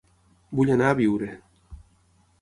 Vull 0.59 0.71
anar 0.77 0.89
a 0.91 0.95
Biure 1.01 1.31